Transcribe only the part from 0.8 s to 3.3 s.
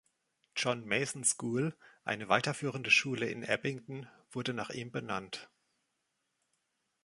Mason School, eine weiterführende Schule